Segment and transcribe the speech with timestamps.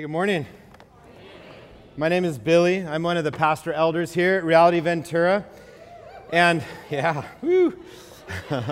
[0.00, 0.46] Hey, good morning.
[1.98, 2.86] My name is Billy.
[2.86, 5.44] I'm one of the pastor elders here at Reality Ventura.
[6.32, 7.78] And yeah, woo.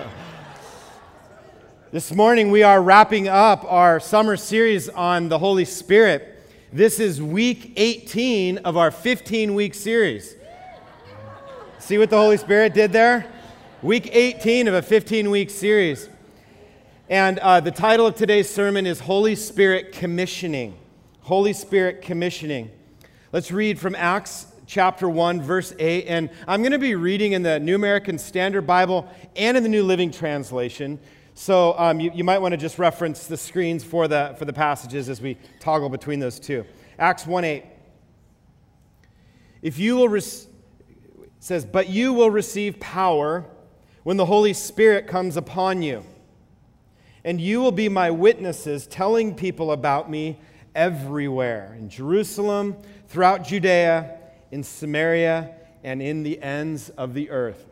[1.93, 6.34] this morning we are wrapping up our summer series on the Holy Spirit.
[6.73, 10.34] This is week 18 of our 15 week series.
[11.79, 13.30] See what the Holy Spirit did there?
[13.83, 16.09] Week 18 of a 15 week series.
[17.10, 20.74] And uh, the title of today's sermon is Holy Spirit Commissioning.
[21.28, 22.70] Holy Spirit commissioning.
[23.34, 26.06] Let's read from Acts chapter 1, verse 8.
[26.06, 29.69] And I'm going to be reading in the New American Standard Bible and in the
[29.69, 30.98] New Living Translation.
[31.34, 34.55] So um, you, you, might want to just reference the screens for the, for the
[34.55, 36.64] passages as we toggle between those two.
[36.98, 37.64] Acts 1 8.
[39.60, 40.19] If you will,
[41.41, 43.45] says, but you will receive power
[44.02, 46.06] when the Holy Spirit comes upon you.
[47.22, 50.38] And you will be my witnesses, telling people about me
[50.79, 52.77] everywhere in Jerusalem,
[53.09, 54.17] throughout Judea,
[54.53, 55.51] in Samaria,
[55.83, 57.67] and in the ends of the earth.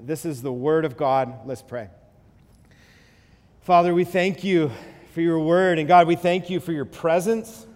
[0.00, 1.46] This is the word of God.
[1.46, 1.90] Let's pray.
[3.60, 4.72] Father, we thank you
[5.12, 5.78] for your word.
[5.78, 7.66] And God, we thank you for your presence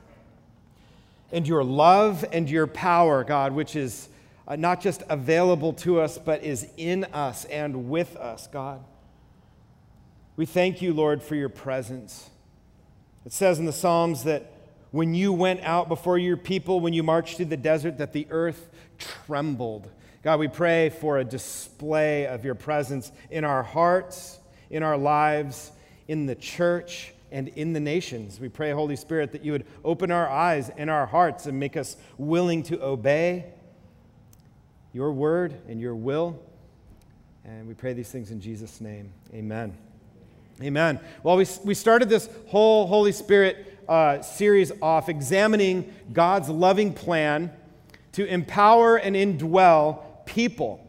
[1.31, 4.08] and your love and your power, God, which is
[4.48, 8.83] uh, not just available to us, but is in us and with us, God.
[10.36, 12.31] We thank you, Lord, for your presence.
[13.27, 14.51] It says in the Psalms that
[14.91, 18.27] when you went out before your people, when you marched through the desert, that the
[18.30, 19.88] earth trembled.
[20.22, 25.72] God, we pray for a display of your presence in our hearts, in our lives,
[26.08, 28.41] in the church, and in the nations.
[28.41, 31.77] We pray, Holy Spirit, that you would open our eyes and our hearts and make
[31.77, 33.46] us willing to obey
[34.92, 36.38] your word and your will.
[37.44, 39.12] And we pray these things in Jesus' name.
[39.33, 39.77] Amen.
[40.62, 41.00] Amen.
[41.22, 47.52] Well, we, we started this whole Holy Spirit uh, series off examining God's loving plan
[48.12, 50.86] to empower and indwell people.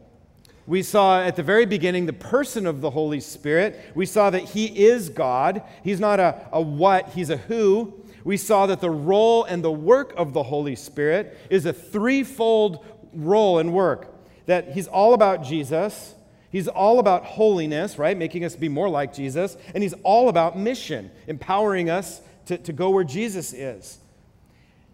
[0.66, 3.80] We saw at the very beginning the person of the Holy Spirit.
[3.96, 5.62] We saw that He is God.
[5.82, 7.92] He's not a, a what, He's a who.
[8.24, 12.86] We saw that the role and the work of the Holy Spirit is a threefold
[13.12, 14.14] role and work.
[14.46, 16.14] That He's all about Jesus,
[16.52, 18.16] He's all about holiness, right?
[18.16, 19.56] Making us be more like Jesus.
[19.74, 23.98] And He's all about mission, empowering us to, to go where Jesus is.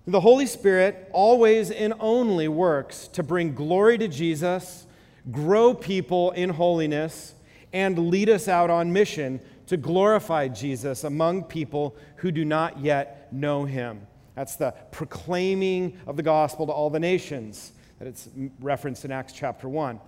[0.07, 4.87] The Holy Spirit always and only works to bring glory to Jesus,
[5.31, 7.35] grow people in holiness,
[7.73, 13.31] and lead us out on mission to glorify Jesus among people who do not yet
[13.33, 14.07] know him.
[14.35, 18.29] That's the proclaiming of the gospel to all the nations that it's
[18.61, 20.01] referenced in Acts chapter 1.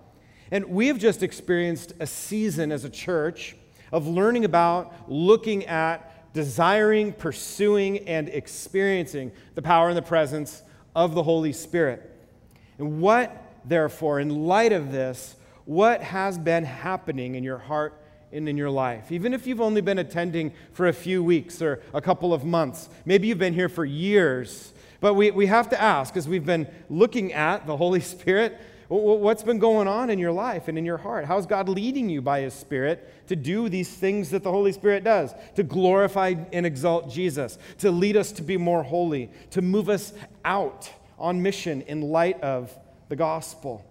[0.50, 3.54] And we have just experienced a season as a church
[3.92, 10.62] of learning about, looking at, desiring, pursuing, and experiencing the power and the presence
[10.94, 12.10] of the Holy Spirit.
[12.78, 17.94] And what, therefore, in light of this, what has been happening in your heart
[18.32, 19.12] and in your life?
[19.12, 22.88] Even if you've only been attending for a few weeks or a couple of months,
[23.04, 24.72] maybe you've been here for years.
[25.00, 28.58] But we, we have to ask, as we've been looking at the Holy Spirit,
[28.90, 31.24] What's been going on in your life and in your heart?
[31.24, 35.04] How's God leading you by His Spirit to do these things that the Holy Spirit
[35.04, 35.32] does?
[35.54, 40.12] To glorify and exalt Jesus, to lead us to be more holy, to move us
[40.44, 42.76] out on mission in light of
[43.08, 43.86] the gospel.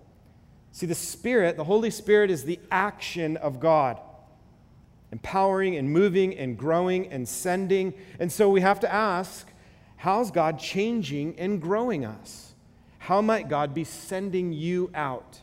[0.74, 3.98] See, the Spirit, the Holy Spirit, is the action of God,
[5.14, 7.94] empowering and moving and growing and sending.
[8.20, 9.48] And so we have to ask
[9.96, 12.52] how's God changing and growing us?
[12.98, 15.40] How might God be sending you out?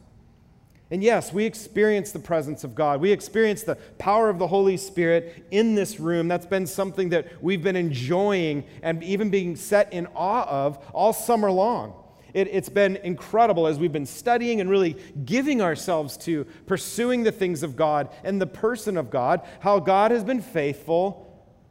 [0.90, 3.00] And yes, we experience the presence of God.
[3.00, 6.28] We experience the power of the Holy Spirit in this room.
[6.28, 11.12] That's been something that we've been enjoying and even being set in awe of all
[11.12, 11.94] summer long.
[12.34, 17.32] It, has been incredible as we've been studying and really giving ourselves to pursuing the
[17.32, 21.26] things of God and the person of God, how God has been faithful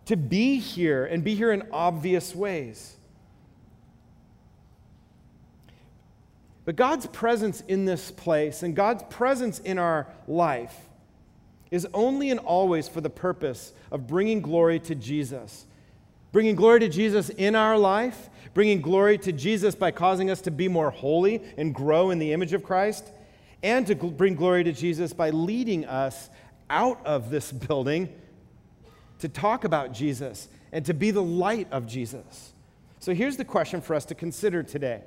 [0.05, 2.94] to be here and be here in obvious ways.
[6.65, 10.75] But God's presence in this place and God's presence in our life
[11.71, 15.65] is only and always for the purpose of bringing glory to Jesus.
[16.31, 20.51] Bringing glory to Jesus in our life, bringing glory to Jesus by causing us to
[20.51, 23.09] be more holy and grow in the image of Christ,
[23.63, 26.29] and to bring glory to Jesus by leading us
[26.69, 28.09] out of this building
[29.19, 32.53] to talk about Jesus and to be the light of Jesus.
[32.99, 35.03] So here's the question for us to consider today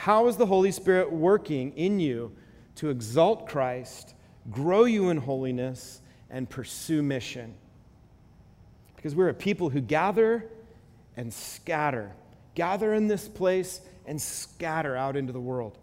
[0.00, 2.32] how is the Holy Spirit working in you
[2.76, 4.14] to exalt Christ,
[4.50, 6.00] grow you in holiness,
[6.30, 7.52] and pursue mission?
[8.96, 10.46] Because we're a people who gather
[11.18, 12.12] and scatter.
[12.54, 15.76] Gather in this place and scatter out into the world.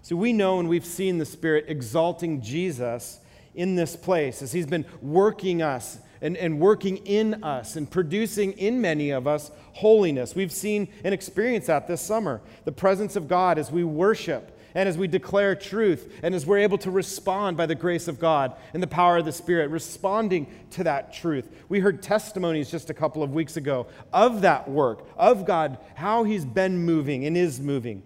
[0.00, 3.20] So we know and we've seen the Spirit exalting Jesus
[3.54, 8.52] in this place as He's been working us and, and working in us and producing
[8.52, 10.34] in many of us holiness.
[10.34, 12.40] We've seen and experienced that this summer.
[12.64, 16.58] The presence of God as we worship and as we declare truth and as we're
[16.58, 20.46] able to respond by the grace of God and the power of the Spirit, responding
[20.72, 21.48] to that truth.
[21.70, 26.24] We heard testimonies just a couple of weeks ago of that work, of God, how
[26.24, 28.02] He's been moving and is moving.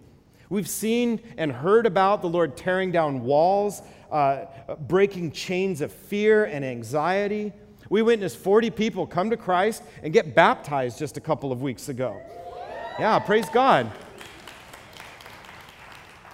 [0.49, 4.47] We've seen and heard about the Lord tearing down walls, uh,
[4.81, 7.53] breaking chains of fear and anxiety.
[7.91, 11.89] We witnessed 40 people come to Christ and get baptized just a couple of weeks
[11.89, 12.23] ago.
[13.01, 13.91] Yeah, praise God.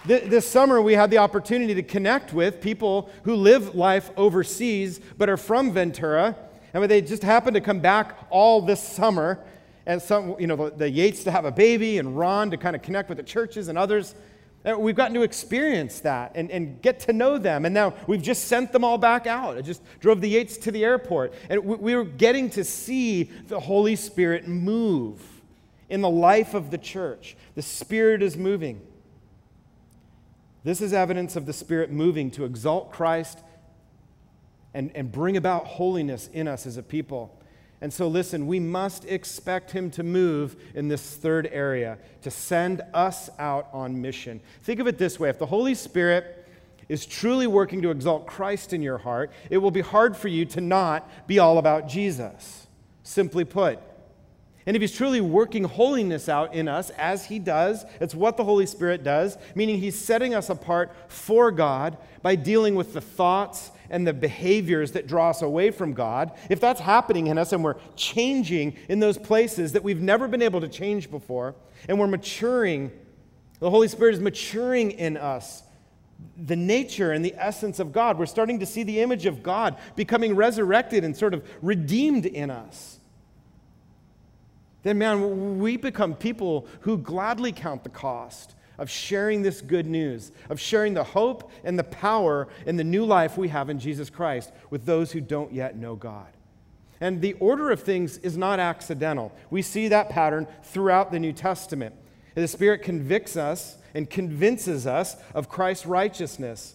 [0.05, 5.31] This summer, we had the opportunity to connect with people who live life overseas but
[5.31, 6.37] are from Ventura.
[6.75, 9.41] And they just happened to come back all this summer.
[9.87, 12.83] And some, you know, the Yates to have a baby and Ron to kind of
[12.83, 14.15] connect with the churches and others.
[14.67, 17.65] And we've gotten to experience that and, and get to know them.
[17.65, 19.57] And now we've just sent them all back out.
[19.57, 21.35] I just drove the Yates to the airport.
[21.49, 25.23] And we, we were getting to see the Holy Spirit move
[25.89, 27.37] in the life of the church.
[27.55, 28.81] The Spirit is moving.
[30.65, 33.39] This is evidence of the Spirit moving to exalt Christ
[34.75, 37.36] and, and bring about holiness in us as a people.
[37.81, 42.83] And so, listen, we must expect Him to move in this third area, to send
[42.95, 44.41] us out on mission.
[44.63, 46.45] Think of it this way if the Holy Spirit
[46.89, 50.45] is truly working to exalt Christ in your heart, it will be hard for you
[50.47, 52.67] to not be all about Jesus.
[53.03, 53.79] Simply put,
[54.67, 58.45] and if He's truly working holiness out in us, as He does, it's what the
[58.45, 63.71] Holy Spirit does, meaning He's setting us apart for God by dealing with the thoughts
[63.89, 66.33] and the behaviors that draw us away from God.
[66.51, 70.43] If that's happening in us and we're changing in those places that we've never been
[70.43, 71.55] able to change before,
[71.89, 72.91] and we're maturing,
[73.61, 75.63] the Holy Spirit is maturing in us
[76.37, 78.19] the nature and the essence of God.
[78.19, 82.51] We're starting to see the image of God becoming resurrected and sort of redeemed in
[82.51, 82.96] us
[84.87, 90.33] then man, we become people who gladly count the cost of sharing this good news,
[90.51, 94.11] of sharing the hope and the power and the new life we have in Jesus
[94.11, 96.29] Christ with those who don't yet know God.
[97.01, 99.33] And the order of things is not accidental.
[99.51, 101.95] We see that pattern throughout the New Testament.
[102.35, 106.75] The Spirit convicts us and convinces us of Christ's righteousness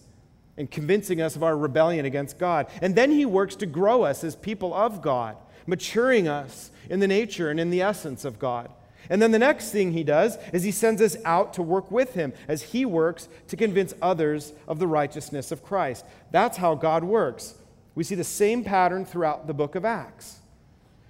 [0.56, 2.66] and convincing us of our rebellion against God.
[2.80, 5.36] And then He works to grow us as people of God
[5.66, 8.70] maturing us in the nature and in the essence of God.
[9.10, 12.14] And then the next thing he does is he sends us out to work with
[12.14, 16.04] him as he works to convince others of the righteousness of Christ.
[16.30, 17.54] That's how God works.
[17.94, 20.38] We see the same pattern throughout the book of Acts.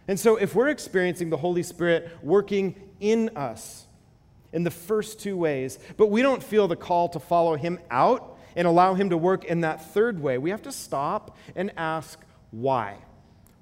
[0.09, 3.87] And so, if we're experiencing the Holy Spirit working in us
[4.53, 8.37] in the first two ways, but we don't feel the call to follow him out
[8.57, 12.19] and allow him to work in that third way, we have to stop and ask
[12.51, 12.97] why.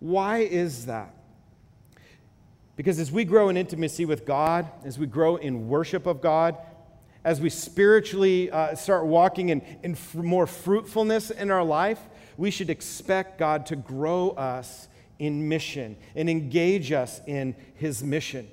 [0.00, 1.14] Why is that?
[2.80, 6.56] Because as we grow in intimacy with God, as we grow in worship of God,
[7.24, 12.00] as we spiritually uh, start walking in, in f- more fruitfulness in our life,
[12.38, 14.88] we should expect God to grow us
[15.18, 18.48] in mission and engage us in His mission.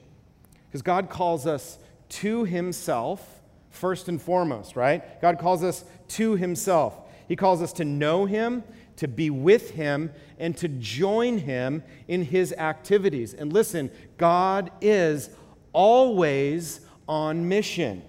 [0.68, 1.78] Because God calls us
[2.10, 5.22] to Himself first and foremost, right?
[5.22, 7.00] God calls us to Himself.
[7.30, 8.66] He calls us to know Him
[8.98, 13.34] to be with him and to join him in his activities.
[13.34, 15.30] And listen, God is
[15.74, 18.02] always on mission.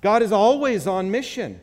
[0.00, 1.60] God is always on mission.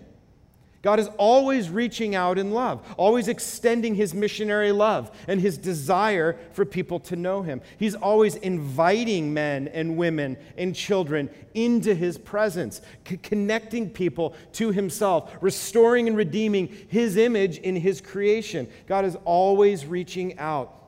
[0.81, 6.39] God is always reaching out in love, always extending his missionary love and his desire
[6.53, 7.61] for people to know him.
[7.77, 14.71] He's always inviting men and women and children into his presence, c- connecting people to
[14.71, 18.67] himself, restoring and redeeming his image in his creation.
[18.87, 20.80] God is always reaching out.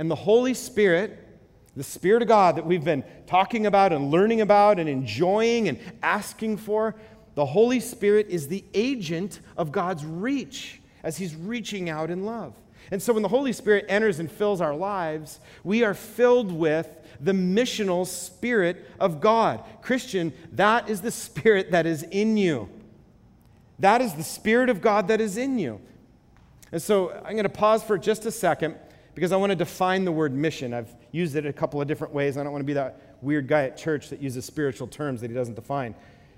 [0.00, 1.18] And the Holy Spirit,
[1.76, 5.78] the Spirit of God that we've been talking about and learning about and enjoying and
[6.02, 6.94] asking for,
[7.34, 12.54] the Holy Spirit is the agent of God's reach as He's reaching out in love.
[12.90, 16.88] And so when the Holy Spirit enters and fills our lives, we are filled with
[17.20, 19.62] the missional Spirit of God.
[19.82, 22.70] Christian, that is the Spirit that is in you.
[23.78, 25.78] That is the Spirit of God that is in you.
[26.72, 28.76] And so I'm going to pause for just a second
[29.20, 30.72] because I want to define the word mission.
[30.72, 32.38] I've used it a couple of different ways.
[32.38, 35.28] I don't want to be that weird guy at church that uses spiritual terms that
[35.28, 35.94] he doesn't define.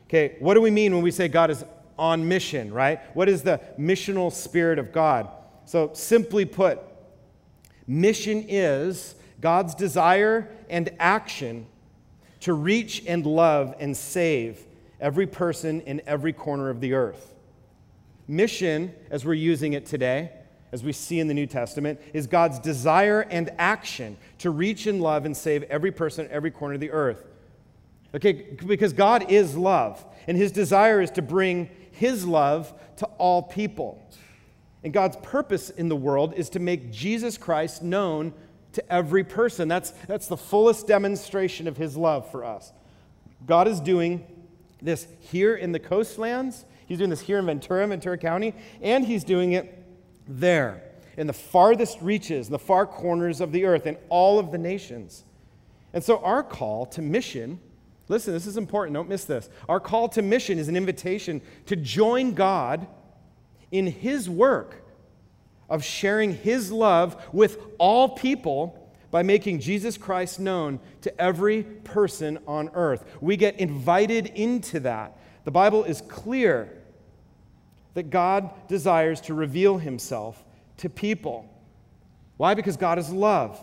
[0.08, 1.64] Okay, what do we mean when we say God is
[1.96, 2.98] on mission, right?
[3.14, 5.28] What is the missional spirit of God?
[5.64, 6.80] So, simply put,
[7.86, 11.68] mission is God's desire and action
[12.40, 14.60] to reach and love and save
[15.00, 17.32] every person in every corner of the earth.
[18.26, 20.32] Mission, as we're using it today,
[20.72, 25.00] as we see in the New Testament, is God's desire and action to reach and
[25.00, 27.24] love and save every person in every corner of the earth.
[28.14, 33.42] Okay, because God is love, and his desire is to bring his love to all
[33.42, 34.02] people.
[34.84, 38.34] And God's purpose in the world is to make Jesus Christ known
[38.72, 39.68] to every person.
[39.68, 42.72] That's, that's the fullest demonstration of his love for us.
[43.46, 44.26] God is doing
[44.80, 49.24] this here in the coastlands, he's doing this here in Ventura, Ventura County, and he's
[49.24, 49.81] doing it
[50.38, 50.82] there
[51.16, 54.58] in the farthest reaches, in the far corners of the earth, in all of the
[54.58, 55.24] nations.
[55.92, 57.60] And so our call to mission
[58.08, 58.94] Listen, this is important.
[58.94, 59.48] Don't miss this.
[59.68, 62.86] Our call to mission is an invitation to join God
[63.70, 64.84] in His work
[65.70, 68.78] of sharing His love with all people
[69.10, 73.04] by making Jesus Christ known to every person on earth.
[73.20, 75.16] We get invited into that.
[75.44, 76.81] The Bible is clear
[77.94, 80.44] that God desires to reveal Himself
[80.78, 81.48] to people.
[82.36, 82.54] Why?
[82.54, 83.60] Because God is love,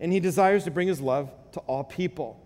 [0.00, 2.42] and He desires to bring His love to all people.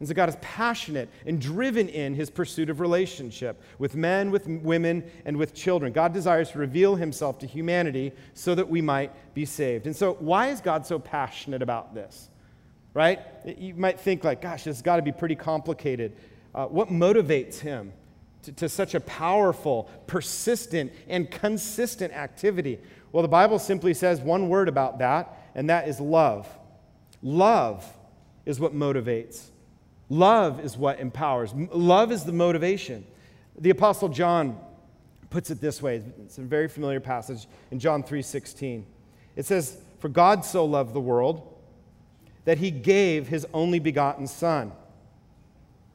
[0.00, 4.46] And so God is passionate and driven in his pursuit of relationship with men, with
[4.46, 5.92] women, and with children.
[5.92, 9.86] God desires to reveal himself to humanity so that we might be saved.
[9.86, 12.30] And so, why is God so passionate about this?
[12.94, 13.20] Right?
[13.44, 16.16] You might think, like, gosh, this has got to be pretty complicated.
[16.54, 17.92] Uh, what motivates him
[18.42, 22.78] to, to such a powerful, persistent, and consistent activity?
[23.12, 26.48] Well, the Bible simply says one word about that, and that is love.
[27.22, 27.84] Love
[28.46, 29.48] is what motivates.
[30.08, 31.52] Love is what empowers.
[31.72, 33.06] Love is the motivation.
[33.58, 34.58] The apostle John
[35.28, 36.02] puts it this way.
[36.24, 38.84] It's a very familiar passage in John 3:16.
[39.36, 41.42] It says, "For God so loved the world
[42.44, 44.72] that he gave his only begotten son."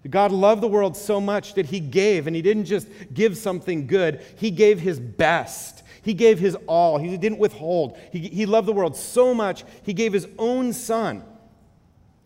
[0.10, 3.88] God loved the world so much that he gave, and he didn't just give something
[3.88, 5.84] good, he gave his best.
[6.02, 7.00] He gave his all.
[7.00, 7.98] He didn't withhold.
[8.12, 11.24] He, he loved the world so much, he gave his own son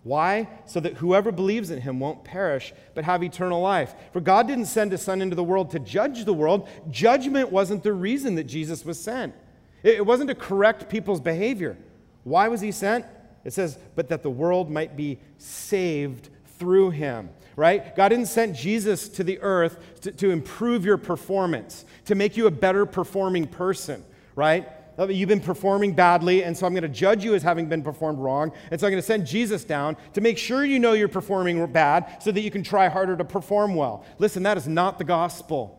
[0.03, 0.47] why?
[0.65, 3.95] So that whoever believes in him won't perish, but have eternal life.
[4.13, 6.69] For God didn't send his son into the world to judge the world.
[6.89, 9.35] Judgment wasn't the reason that Jesus was sent,
[9.83, 11.77] it wasn't to correct people's behavior.
[12.23, 13.05] Why was he sent?
[13.45, 17.29] It says, but that the world might be saved through him,
[17.59, 17.93] right?
[17.93, 22.47] God didn't send Jesus to the earth to, to improve your performance, to make you
[22.47, 24.01] a better performing person,
[24.33, 24.69] right?
[25.09, 28.19] You've been performing badly, and so I'm going to judge you as having been performed
[28.19, 28.53] wrong.
[28.71, 31.65] And so I'm going to send Jesus down to make sure you know you're performing
[31.67, 34.05] bad so that you can try harder to perform well.
[34.19, 35.77] Listen, that is not the gospel.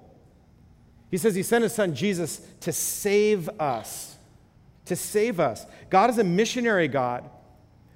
[1.10, 4.18] He says he sent his son Jesus to save us.
[4.84, 5.64] To save us.
[5.88, 7.28] God is a missionary God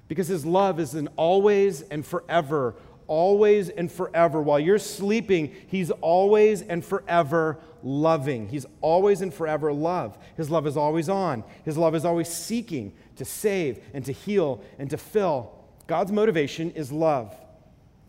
[0.07, 2.75] because his love is an always and forever
[3.07, 4.41] always and forever.
[4.41, 8.49] While you're sleeping, He's always and forever loving.
[8.49, 10.17] He's always and forever love.
[10.35, 11.43] His love is always on.
[11.63, 15.51] His love is always seeking to save and to heal and to fill.
[15.87, 17.35] God's motivation is love.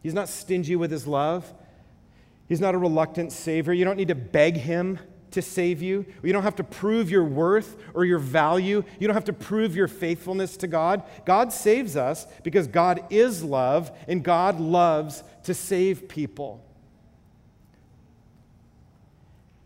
[0.03, 1.53] He's not stingy with His love.
[2.49, 3.73] He's not a reluctant Savior.
[3.73, 4.99] You don't need to beg Him
[5.33, 6.07] to save you.
[6.23, 8.85] You don't have to prove your worth or your value.
[8.99, 11.03] You don't have to prove your faithfulness to God.
[11.25, 16.63] God saves us because God is love and God loves to save people.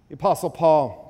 [0.08, 1.06] The Apostle Paul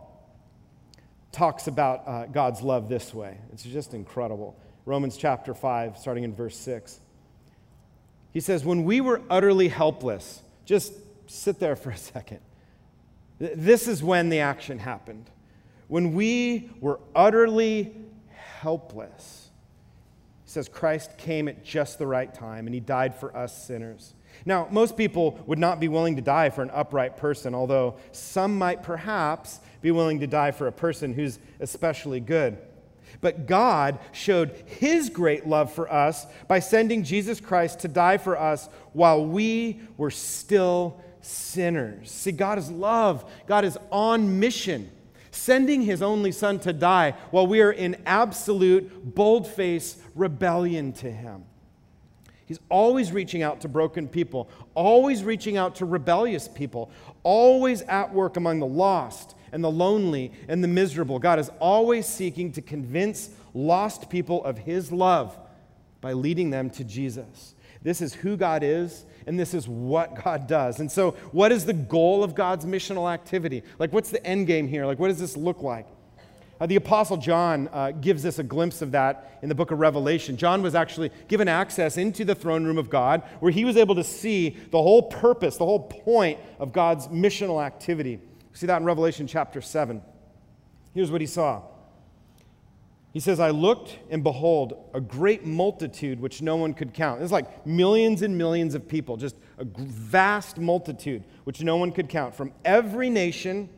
[1.32, 3.38] talks about uh, God's love this way.
[3.52, 4.56] It's just incredible.
[4.84, 7.00] Romans chapter 5, starting in verse 6.
[8.32, 10.92] He says, When we were utterly helpless, just
[11.26, 12.40] sit there for a second.
[13.40, 15.30] This is when the action happened.
[15.88, 17.92] When we were utterly
[18.60, 19.48] helpless.
[20.44, 24.14] He says Christ came at just the right time and he died for us sinners.
[24.44, 28.56] Now, most people would not be willing to die for an upright person, although some
[28.58, 32.58] might perhaps be willing to die for a person who's especially good.
[33.20, 38.38] But God showed his great love for us by sending Jesus Christ to die for
[38.38, 42.10] us while we were still sinners.
[42.10, 44.90] See, God is love, God is on mission,
[45.30, 51.10] sending his only son to die while we are in absolute, bold face rebellion to
[51.10, 51.44] him.
[52.46, 56.90] He's always reaching out to broken people, always reaching out to rebellious people,
[57.22, 61.20] always at work among the lost and the lonely and the miserable.
[61.20, 65.38] God is always seeking to convince lost people of his love
[66.00, 67.54] by leading them to Jesus.
[67.82, 70.80] This is who God is, and this is what God does.
[70.80, 73.62] And so, what is the goal of God's missional activity?
[73.78, 74.84] Like, what's the end game here?
[74.86, 75.86] Like, what does this look like?
[76.60, 79.78] Uh, the Apostle John uh, gives us a glimpse of that in the book of
[79.78, 80.36] Revelation.
[80.36, 83.94] John was actually given access into the throne room of God where he was able
[83.94, 88.18] to see the whole purpose, the whole point of God's missional activity.
[88.52, 90.02] See that in Revelation chapter 7.
[90.92, 91.62] Here's what he saw.
[93.12, 97.22] He says, I looked and behold a great multitude which no one could count.
[97.22, 102.08] It's like millions and millions of people, just a vast multitude which no one could
[102.08, 103.68] count from every nation,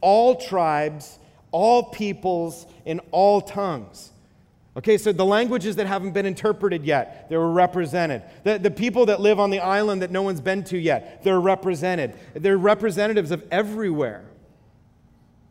[0.00, 1.18] all tribes,
[1.50, 4.12] all peoples, in all tongues.
[4.76, 8.22] Okay, so the languages that haven't been interpreted yet, they were represented.
[8.44, 11.40] The, the people that live on the island that no one's been to yet, they're
[11.40, 12.14] represented.
[12.34, 14.24] They're representatives of everywhere.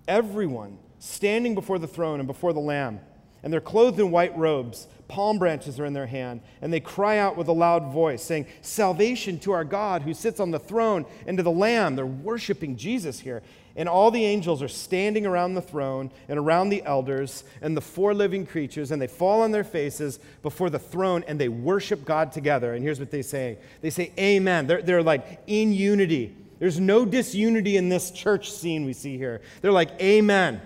[0.07, 3.01] Everyone standing before the throne and before the Lamb.
[3.43, 7.17] And they're clothed in white robes, palm branches are in their hand, and they cry
[7.17, 11.05] out with a loud voice, saying, Salvation to our God who sits on the throne
[11.25, 11.95] and to the Lamb.
[11.95, 13.41] They're worshiping Jesus here.
[13.77, 17.81] And all the angels are standing around the throne and around the elders and the
[17.81, 22.03] four living creatures, and they fall on their faces before the throne and they worship
[22.03, 22.73] God together.
[22.73, 24.65] And here's what they say they say, Amen.
[24.65, 26.35] They're, they're like in unity.
[26.57, 29.41] There's no disunity in this church scene we see here.
[29.61, 30.59] They're like, Amen.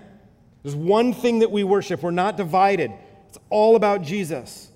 [0.62, 2.02] There's one thing that we worship.
[2.02, 2.92] We're not divided.
[3.28, 4.70] It's all about Jesus.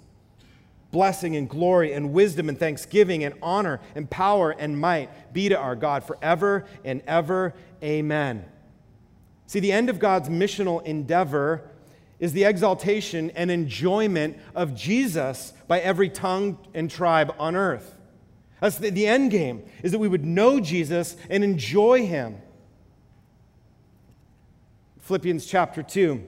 [0.91, 5.59] Blessing and glory and wisdom and thanksgiving and honor and power and might be to
[5.59, 7.55] our God forever and ever.
[7.83, 8.45] Amen.
[9.47, 11.71] See, the end of God's missional endeavor
[12.19, 17.95] is the exaltation and enjoyment of Jesus by every tongue and tribe on earth.
[18.61, 22.39] That's the, the end game, is that we would know Jesus and enjoy him.
[25.07, 26.21] Philippians chapter 2,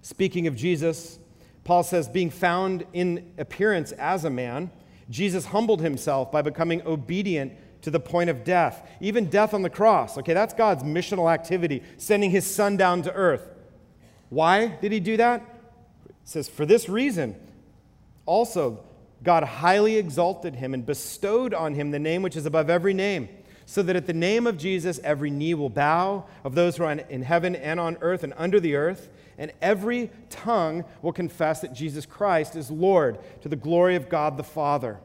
[0.00, 1.18] speaking of Jesus,
[1.64, 4.70] Paul says, being found in appearance as a man,
[5.10, 9.68] Jesus humbled himself by becoming obedient to the point of death, even death on the
[9.68, 10.16] cross.
[10.16, 13.50] Okay, that's God's missional activity, sending his son down to earth.
[14.28, 15.42] Why did he do that?
[16.08, 17.34] It says, for this reason.
[18.26, 18.78] Also,
[19.24, 23.28] God highly exalted him and bestowed on him the name which is above every name
[23.66, 26.92] so that at the name of Jesus every knee will bow of those who are
[26.92, 31.74] in heaven and on earth and under the earth, and every tongue will confess that
[31.74, 34.98] Jesus Christ is Lord to the glory of God the Father.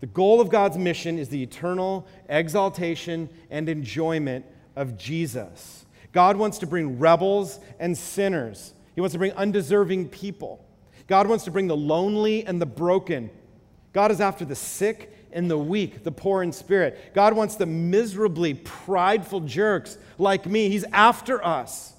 [0.00, 4.44] The goal of God's mission is the eternal exaltation and enjoyment
[4.76, 5.86] of Jesus.
[6.12, 8.74] God wants to bring rebels and sinners.
[8.94, 10.64] He wants to bring undeserving people.
[11.06, 13.30] God wants to bring the lonely and the broken.
[13.94, 17.12] God is after the sick and the weak, the poor in spirit.
[17.14, 20.70] God wants the miserably prideful jerks like me.
[20.70, 21.92] He's after us.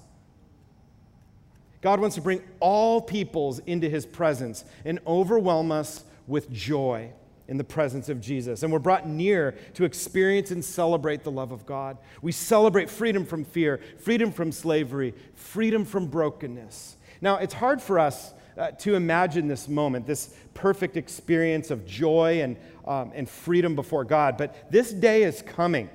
[1.80, 7.10] God wants to bring all peoples into his presence and overwhelm us with joy
[7.46, 8.64] in the presence of Jesus.
[8.64, 11.96] And we're brought near to experience and celebrate the love of God.
[12.20, 16.96] We celebrate freedom from fear, freedom from slavery, freedom from brokenness.
[17.20, 22.42] Now, it's hard for us uh, to imagine this moment, this perfect experience of joy
[22.42, 24.36] and, um, and freedom before God.
[24.36, 25.88] But this day is coming.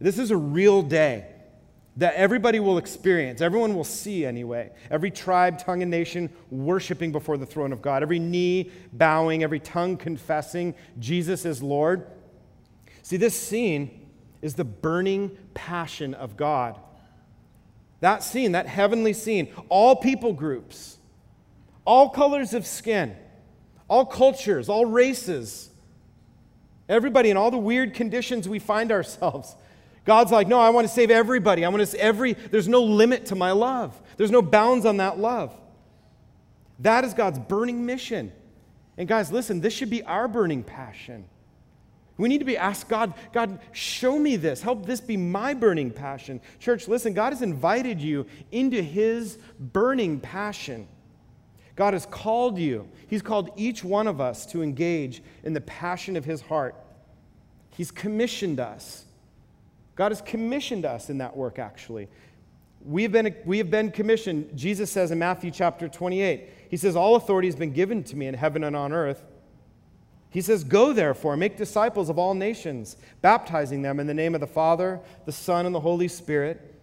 [0.00, 1.26] This is a real day
[1.98, 4.70] that everybody will experience, everyone will see anyway.
[4.88, 9.58] Every tribe, tongue, and nation worshiping before the throne of God, every knee bowing, every
[9.58, 12.06] tongue confessing Jesus is Lord.
[13.02, 14.06] See, this scene
[14.42, 16.78] is the burning passion of God.
[17.98, 20.97] That scene, that heavenly scene, all people groups
[21.88, 23.16] all colors of skin,
[23.88, 25.70] all cultures, all races,
[26.86, 29.56] everybody in all the weird conditions we find ourselves.
[30.04, 31.64] God's like, no, I want to save everybody.
[31.64, 33.98] I want to save every, there's no limit to my love.
[34.18, 35.54] There's no bounds on that love.
[36.80, 38.32] That is God's burning mission.
[38.98, 41.24] And guys, listen, this should be our burning passion.
[42.18, 44.60] We need to be asked, God, God, show me this.
[44.60, 46.40] Help this be my burning passion.
[46.58, 50.86] Church, listen, God has invited you into his burning passion.
[51.78, 56.16] God has called you, He's called each one of us to engage in the passion
[56.16, 56.74] of His heart.
[57.70, 59.04] He's commissioned us.
[59.94, 62.08] God has commissioned us in that work, actually.
[62.84, 64.56] We've been, we have been commissioned.
[64.56, 68.26] Jesus says in Matthew chapter 28, He says, All authority has been given to me
[68.26, 69.24] in heaven and on earth.
[70.30, 74.40] He says, Go therefore, make disciples of all nations, baptizing them in the name of
[74.40, 76.74] the Father, the Son, and the Holy Spirit,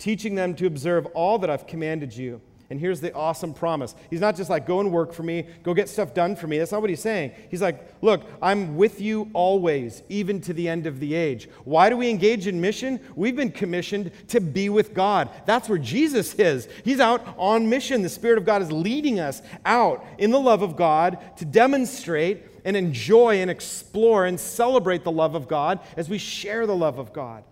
[0.00, 2.40] teaching them to observe all that I've commanded you.
[2.70, 3.94] And here's the awesome promise.
[4.10, 6.58] He's not just like, go and work for me, go get stuff done for me.
[6.58, 7.32] That's not what he's saying.
[7.50, 11.48] He's like, look, I'm with you always, even to the end of the age.
[11.64, 13.00] Why do we engage in mission?
[13.14, 15.28] We've been commissioned to be with God.
[15.46, 16.68] That's where Jesus is.
[16.84, 18.02] He's out on mission.
[18.02, 22.44] The Spirit of God is leading us out in the love of God to demonstrate
[22.64, 26.98] and enjoy and explore and celebrate the love of God as we share the love
[26.98, 27.44] of God.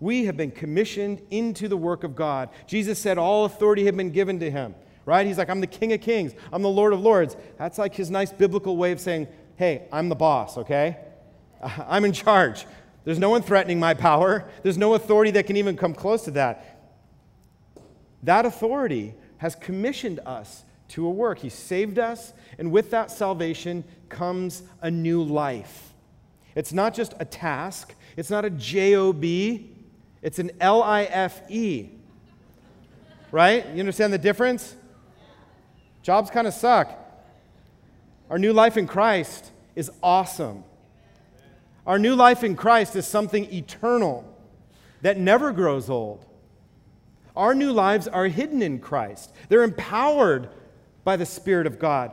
[0.00, 2.48] We have been commissioned into the work of God.
[2.66, 5.26] Jesus said all authority had been given to him, right?
[5.26, 7.36] He's like, I'm the King of Kings, I'm the Lord of Lords.
[7.58, 10.96] That's like his nice biblical way of saying, hey, I'm the boss, okay?
[11.62, 12.66] I'm in charge.
[13.04, 16.30] There's no one threatening my power, there's no authority that can even come close to
[16.32, 16.78] that.
[18.22, 21.38] That authority has commissioned us to a work.
[21.38, 25.94] He saved us, and with that salvation comes a new life.
[26.54, 29.24] It's not just a task, it's not a job,
[30.22, 31.90] it's an L I F E.
[33.32, 33.66] Right?
[33.68, 34.74] You understand the difference?
[36.02, 36.96] Jobs kind of suck.
[38.28, 40.64] Our new life in Christ is awesome.
[41.86, 44.24] Our new life in Christ is something eternal
[45.02, 46.26] that never grows old.
[47.36, 50.48] Our new lives are hidden in Christ, they're empowered
[51.04, 52.12] by the Spirit of God.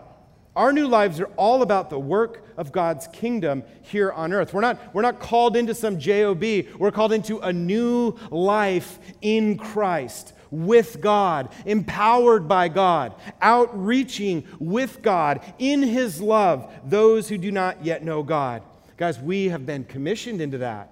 [0.57, 4.55] Our new lives are all about the work of God's kingdom here on earth.
[4.55, 6.43] We're not, we're not called into some JOB,
[6.79, 15.03] we're called into a new life in Christ with God, empowered by God, outreaching with
[15.03, 18.63] God in His love those who do not yet know God.
[18.97, 20.91] Guys, we have been commissioned into that.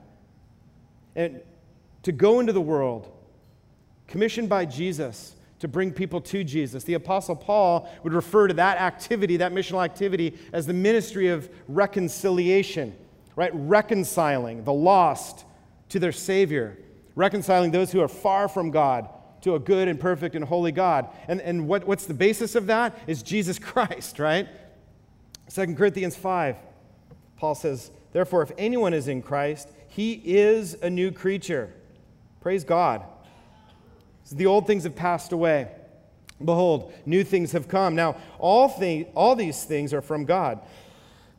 [1.16, 1.42] And
[2.04, 3.12] to go into the world,
[4.08, 6.84] commissioned by Jesus to bring people to Jesus.
[6.84, 11.50] The Apostle Paul would refer to that activity, that missional activity, as the ministry of
[11.68, 12.96] reconciliation,
[13.36, 13.52] right?
[13.54, 15.46] Reconciling the lost
[15.90, 16.78] to their Savior,
[17.16, 19.10] reconciling those who are far from God
[19.42, 21.08] to a good and perfect and holy God.
[21.28, 22.98] And, and what, what's the basis of that?
[23.08, 24.48] Is Jesus Christ, right?
[25.54, 26.58] 2 Corinthians 5,
[27.38, 31.74] Paul says, Therefore, if anyone is in Christ, he is a new creature.
[32.42, 33.04] Praise God.
[34.32, 35.70] The old things have passed away.
[36.44, 37.96] Behold, new things have come.
[37.96, 38.74] Now, all,
[39.14, 40.60] all these things are from God,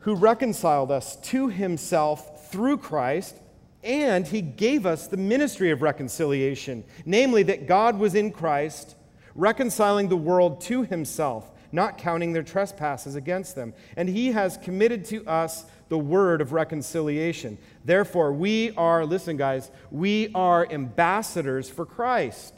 [0.01, 3.37] who reconciled us to himself through Christ,
[3.83, 8.97] and he gave us the ministry of reconciliation, namely that God was in Christ,
[9.35, 13.75] reconciling the world to himself, not counting their trespasses against them.
[13.97, 17.59] And he has committed to us the word of reconciliation.
[17.85, 22.55] Therefore, we are, listen, guys, we are ambassadors for Christ.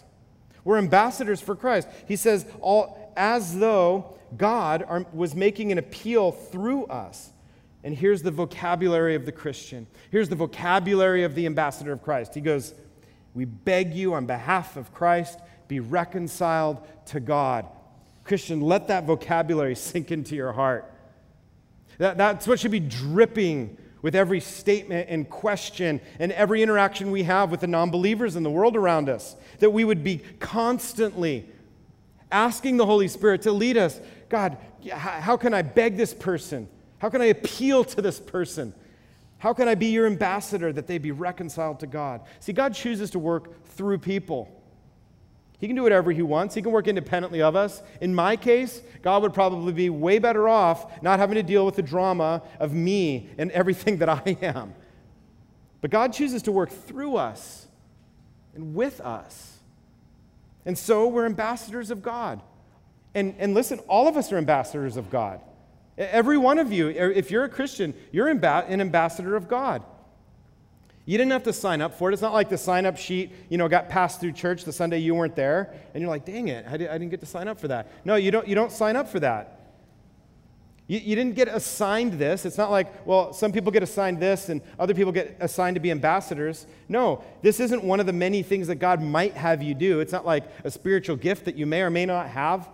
[0.64, 1.88] We're ambassadors for Christ.
[2.06, 7.30] He says, all, as though God are, was making an appeal through us.
[7.84, 9.86] And here's the vocabulary of the Christian.
[10.10, 12.34] Here's the vocabulary of the ambassador of Christ.
[12.34, 12.74] He goes,
[13.34, 17.66] We beg you on behalf of Christ, be reconciled to God.
[18.24, 20.92] Christian, let that vocabulary sink into your heart.
[21.98, 27.24] That, that's what should be dripping with every statement and question and every interaction we
[27.24, 29.36] have with the non believers in the world around us.
[29.58, 31.48] That we would be constantly
[32.30, 34.58] asking the Holy Spirit to lead us God,
[34.90, 36.68] how can I beg this person?
[36.98, 38.74] How can I appeal to this person?
[39.38, 42.22] How can I be your ambassador that they be reconciled to God?
[42.40, 44.50] See, God chooses to work through people.
[45.58, 46.54] He can do whatever he wants.
[46.54, 47.82] He can work independently of us.
[48.00, 51.74] In my case, God would probably be way better off not having to deal with
[51.74, 54.74] the drama of me and everything that I am.
[55.80, 57.66] But God chooses to work through us
[58.54, 59.58] and with us.
[60.64, 62.40] And so we're ambassadors of God.
[63.14, 65.40] And, and listen, all of us are ambassadors of God.
[65.96, 69.82] Every one of you, if you're a Christian, you're an ambassador of God.
[71.08, 72.12] You didn't have to sign up for it.
[72.12, 74.98] It's not like the sign up sheet, you know, got passed through church the Sunday
[74.98, 77.66] you weren't there, and you're like, dang it, I didn't get to sign up for
[77.68, 77.90] that.
[78.04, 79.58] No, you don't, you don't sign up for that.
[80.86, 82.44] You, you didn't get assigned this.
[82.44, 85.80] It's not like, well, some people get assigned this and other people get assigned to
[85.80, 86.66] be ambassadors.
[86.90, 90.00] No, this isn't one of the many things that God might have you do.
[90.00, 92.68] It's not like a spiritual gift that you may or may not have.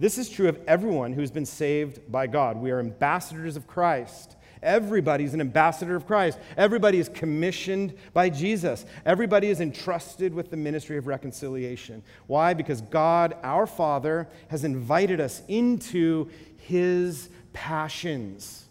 [0.00, 2.56] This is true of everyone who's been saved by God.
[2.56, 4.34] We are ambassadors of Christ.
[4.62, 6.38] Everybody's an ambassador of Christ.
[6.56, 8.84] Everybody is commissioned by Jesus.
[9.06, 12.02] Everybody is entrusted with the ministry of reconciliation.
[12.26, 12.52] Why?
[12.52, 18.66] Because God, our Father, has invited us into his passions.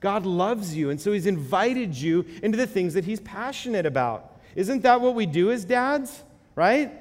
[0.00, 4.40] God loves you, and so he's invited you into the things that he's passionate about.
[4.54, 6.22] Isn't that what we do as dads?
[6.54, 6.92] Right?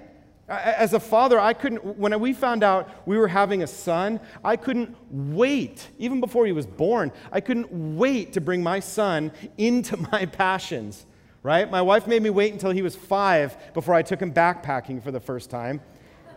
[0.47, 4.55] As a father, I couldn't, when we found out we were having a son, I
[4.55, 9.97] couldn't wait, even before he was born, I couldn't wait to bring my son into
[9.97, 11.05] my passions,
[11.43, 11.69] right?
[11.69, 15.11] My wife made me wait until he was five before I took him backpacking for
[15.11, 15.81] the first time.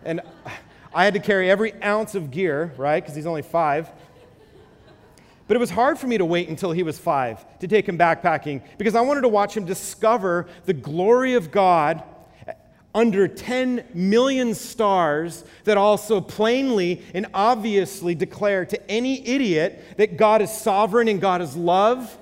[0.04, 0.20] And
[0.94, 3.00] I had to carry every ounce of gear, right?
[3.00, 3.92] Because he's only five.
[5.46, 7.96] But it was hard for me to wait until he was five to take him
[7.96, 12.02] backpacking because I wanted to watch him discover the glory of God
[12.94, 20.42] under 10 million stars that also plainly and obviously declare to any idiot that God
[20.42, 22.16] is sovereign and God is love.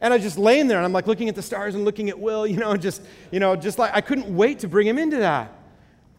[0.00, 2.18] And I just laying there and I'm like looking at the stars and looking at
[2.18, 5.18] Will, you know, just, you know, just like I couldn't wait to bring him into
[5.18, 5.52] that.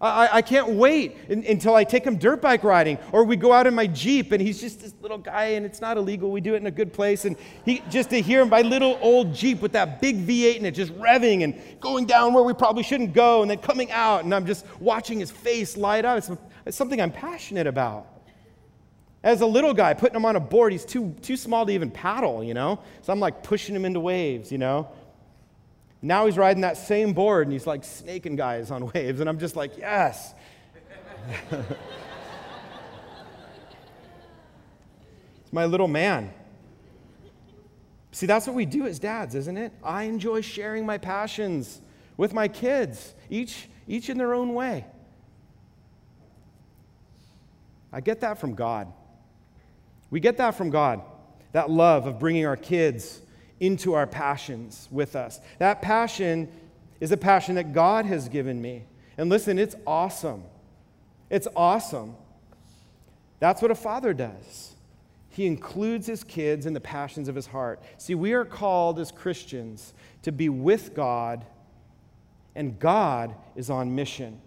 [0.01, 3.51] I, I can't wait in, until I take him dirt bike riding or we go
[3.51, 6.31] out in my Jeep and he's just this little guy and it's not illegal.
[6.31, 7.25] We do it in a good place.
[7.25, 7.35] And
[7.65, 10.71] he, just to hear him, my little old Jeep with that big V8 in it
[10.71, 14.33] just revving and going down where we probably shouldn't go and then coming out and
[14.33, 16.17] I'm just watching his face light up.
[16.17, 16.31] It's,
[16.65, 18.07] it's something I'm passionate about.
[19.21, 21.91] As a little guy, putting him on a board, he's too, too small to even
[21.91, 22.79] paddle, you know?
[23.01, 24.87] So I'm like pushing him into waves, you know?
[26.01, 29.19] Now he's riding that same board and he's like snaking guys on waves.
[29.19, 30.33] And I'm just like, yes.
[31.51, 31.67] it's
[35.51, 36.33] my little man.
[38.11, 39.71] See, that's what we do as dads, isn't it?
[39.83, 41.81] I enjoy sharing my passions
[42.17, 44.85] with my kids, each, each in their own way.
[47.91, 48.91] I get that from God.
[50.09, 51.01] We get that from God,
[51.51, 53.21] that love of bringing our kids
[53.59, 55.39] into our passions with us.
[55.57, 56.49] That passion
[56.99, 58.85] is a passion that God has given me.
[59.17, 60.43] And listen, it's awesome.
[61.29, 62.15] It's awesome.
[63.39, 64.75] That's what a father does.
[65.29, 67.81] He includes his kids in the passions of his heart.
[67.97, 69.93] See, we are called as Christians
[70.23, 71.45] to be with God,
[72.55, 74.41] and God is on mission.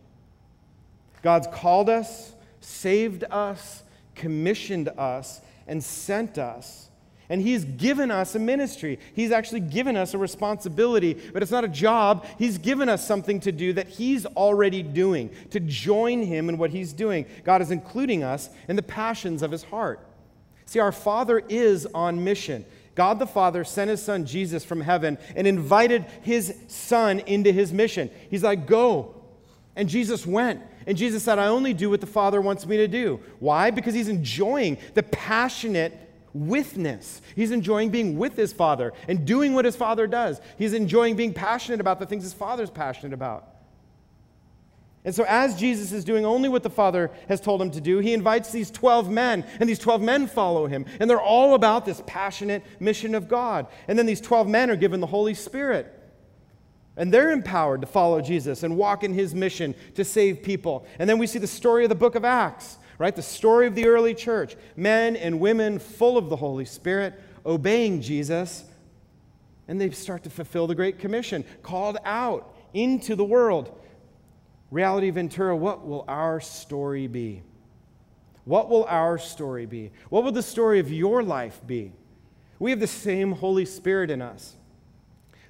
[1.22, 6.90] God's called us, saved us, commissioned us, and sent us.
[7.32, 8.98] And He's given us a ministry.
[9.14, 12.26] He's actually given us a responsibility, but it's not a job.
[12.38, 16.68] He's given us something to do that He's already doing, to join Him in what
[16.68, 17.24] He's doing.
[17.42, 20.06] God is including us in the passions of His heart.
[20.66, 22.66] See, our Father is on mission.
[22.94, 27.72] God the Father sent His Son Jesus from heaven and invited His Son into His
[27.72, 28.10] mission.
[28.28, 29.14] He's like, go.
[29.74, 30.60] And Jesus went.
[30.86, 33.20] And Jesus said, I only do what the Father wants me to do.
[33.38, 33.70] Why?
[33.70, 36.01] Because he's enjoying the passionate
[36.34, 37.20] witness.
[37.34, 40.40] He's enjoying being with his Father and doing what his Father does.
[40.58, 43.48] He's enjoying being passionate about the things his Father's passionate about.
[45.04, 47.98] And so, as Jesus is doing only what the Father has told him to do,
[47.98, 50.86] he invites these 12 men, and these 12 men follow him.
[51.00, 53.66] And they're all about this passionate mission of God.
[53.88, 55.98] And then these 12 men are given the Holy Spirit.
[56.96, 60.86] And they're empowered to follow Jesus and walk in his mission to save people.
[60.98, 63.16] And then we see the story of the book of Acts, right?
[63.16, 64.54] The story of the early church.
[64.76, 68.62] Men and women full of the Holy Spirit, obeying Jesus.
[69.66, 73.76] And they start to fulfill the Great Commission, called out into the world.
[74.70, 77.42] Reality Ventura, what will our story be?
[78.44, 79.90] What will our story be?
[80.08, 81.90] What will the story of your life be?
[82.60, 84.54] We have the same Holy Spirit in us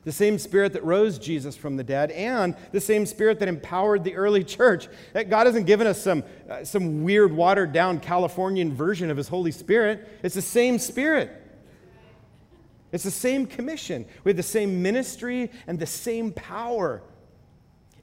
[0.04, 4.02] the same spirit that rose Jesus from the dead, and the same spirit that empowered
[4.02, 4.88] the early church.
[5.14, 9.52] God hasn't given us some, uh, some weird, watered down Californian version of his Holy
[9.52, 10.08] Spirit.
[10.22, 11.38] It's the same spirit.
[12.90, 14.04] It's the same commission.
[14.24, 17.02] We have the same ministry and the same power.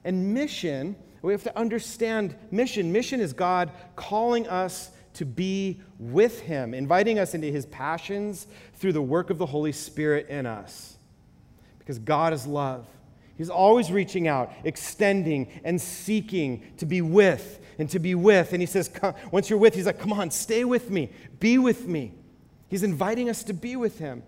[0.02, 2.92] And mission, we have to understand mission.
[2.92, 8.94] Mission is God calling us to be with Him, inviting us into His passions through
[8.94, 10.96] the work of the Holy Spirit in us
[11.90, 12.86] because God is love.
[13.36, 18.52] He's always reaching out, extending, and seeking to be with and to be with.
[18.52, 18.88] And He says,
[19.32, 22.12] once you're with, He's like, come on, stay with me, be with me.
[22.68, 24.22] He's inviting us to be with Him.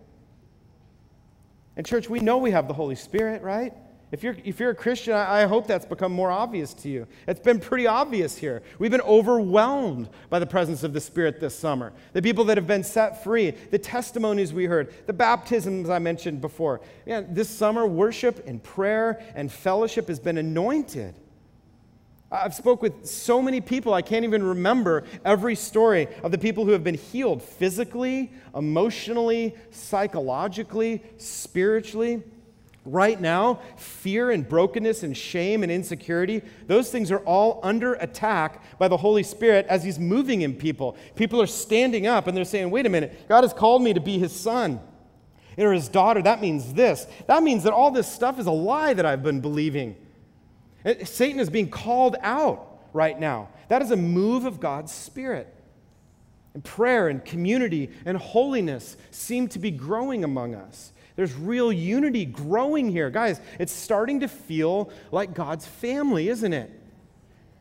[1.76, 3.72] And, church, we know we have the Holy Spirit, right?
[4.12, 7.06] If you're, if you're a Christian, I, I hope that's become more obvious to you.
[7.26, 8.62] It's been pretty obvious here.
[8.78, 11.94] We've been overwhelmed by the presence of the Spirit this summer.
[12.12, 16.42] The people that have been set free, the testimonies we heard, the baptisms I mentioned
[16.42, 16.82] before.
[17.06, 21.14] Yeah, this summer, worship and prayer and fellowship has been anointed.
[22.30, 26.66] I've spoke with so many people, I can't even remember every story of the people
[26.66, 32.22] who have been healed physically, emotionally, psychologically, spiritually.
[32.84, 38.78] Right now, fear and brokenness and shame and insecurity, those things are all under attack
[38.78, 40.96] by the Holy Spirit as He's moving in people.
[41.14, 44.00] People are standing up and they're saying, wait a minute, God has called me to
[44.00, 44.80] be His son
[45.56, 46.22] or His daughter.
[46.22, 47.06] That means this.
[47.28, 49.94] That means that all this stuff is a lie that I've been believing.
[51.04, 53.50] Satan is being called out right now.
[53.68, 55.54] That is a move of God's Spirit.
[56.54, 60.91] And prayer and community and holiness seem to be growing among us.
[61.16, 63.10] There's real unity growing here.
[63.10, 66.70] Guys, it's starting to feel like God's family, isn't it?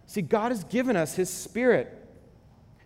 [0.05, 1.97] See, God has given us His Spirit.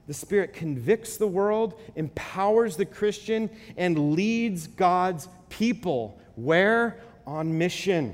[0.08, 6.19] The Spirit convicts the world, empowers the Christian, and leads God's people.
[6.36, 6.99] Where?
[7.25, 8.13] On mission.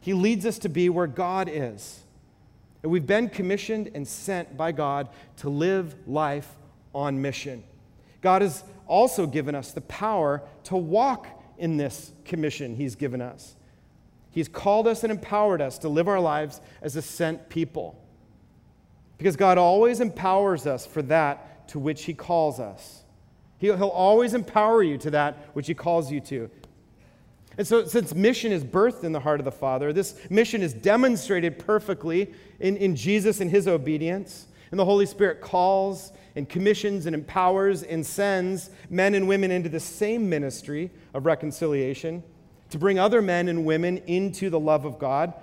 [0.00, 2.00] He leads us to be where God is.
[2.82, 6.48] And we've been commissioned and sent by God to live life
[6.94, 7.62] on mission.
[8.20, 13.54] God has also given us the power to walk in this commission He's given us.
[14.32, 18.02] He's called us and empowered us to live our lives as a sent people.
[19.16, 23.04] Because God always empowers us for that to which He calls us.
[23.58, 26.50] He'll, he'll always empower you to that which He calls you to.
[27.56, 30.72] And so, since mission is birthed in the heart of the Father, this mission is
[30.72, 34.48] demonstrated perfectly in, in Jesus and His obedience.
[34.72, 39.68] And the Holy Spirit calls and commissions and empowers and sends men and women into
[39.68, 42.24] the same ministry of reconciliation
[42.70, 45.34] to bring other men and women into the love of God.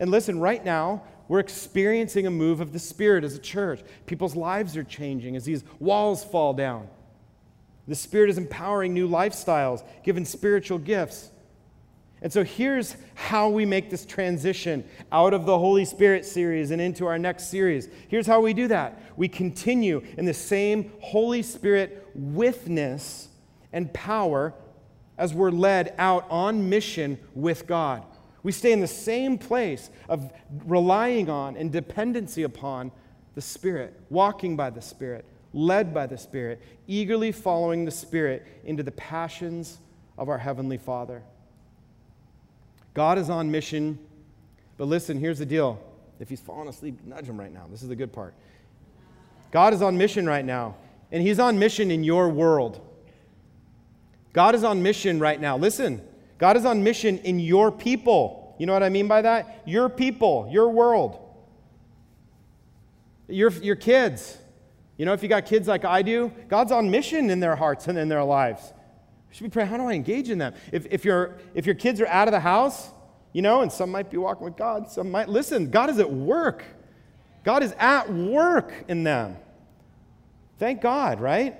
[0.00, 3.82] And listen, right now, we're experiencing a move of the Spirit as a church.
[4.06, 6.88] People's lives are changing as these walls fall down.
[7.86, 11.30] The Spirit is empowering new lifestyles, giving spiritual gifts.
[12.20, 16.80] And so here's how we make this transition out of the Holy Spirit series and
[16.82, 17.88] into our next series.
[18.08, 23.28] Here's how we do that we continue in the same Holy Spirit witness
[23.72, 24.54] and power
[25.16, 28.04] as we're led out on mission with God.
[28.42, 30.32] We stay in the same place of
[30.64, 32.92] relying on and dependency upon
[33.34, 38.82] the Spirit, walking by the Spirit, led by the Spirit, eagerly following the Spirit into
[38.82, 39.78] the passions
[40.16, 41.22] of our Heavenly Father.
[42.98, 43.96] God is on mission,
[44.76, 45.80] but listen, here's the deal.
[46.18, 47.68] If he's falling asleep, nudge him right now.
[47.70, 48.34] This is the good part.
[49.52, 50.74] God is on mission right now,
[51.12, 52.84] and he's on mission in your world.
[54.32, 55.56] God is on mission right now.
[55.56, 56.02] Listen,
[56.38, 58.56] God is on mission in your people.
[58.58, 59.62] You know what I mean by that?
[59.64, 61.20] Your people, your world,
[63.28, 64.36] your, your kids.
[64.96, 67.86] You know, if you got kids like I do, God's on mission in their hearts
[67.86, 68.72] and in their lives.
[69.28, 70.54] We should be praying, how do I engage in them?
[70.72, 72.90] If, if, your, if your kids are out of the house,
[73.32, 76.10] you know, and some might be walking with God, some might, listen, God is at
[76.10, 76.64] work.
[77.44, 79.36] God is at work in them.
[80.58, 81.56] Thank God, right?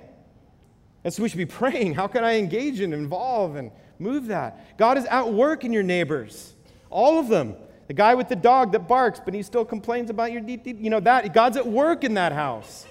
[1.03, 4.77] And so we should be praying, how can I engage and involve and move that?
[4.77, 6.53] God is at work in your neighbors,
[6.89, 7.55] all of them.
[7.87, 10.77] The guy with the dog that barks, but he still complains about your deep, deep,
[10.79, 11.33] you know, that.
[11.33, 12.85] God's at work in that house.